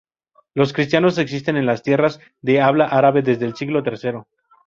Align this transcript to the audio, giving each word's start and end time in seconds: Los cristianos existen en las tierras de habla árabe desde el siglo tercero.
Los 0.55 0.73
cristianos 0.73 1.19
existen 1.19 1.57
en 1.57 1.67
las 1.67 1.83
tierras 1.83 2.19
de 2.41 2.59
habla 2.59 2.85
árabe 2.85 3.21
desde 3.21 3.45
el 3.45 3.55
siglo 3.55 3.83
tercero. 3.83 4.27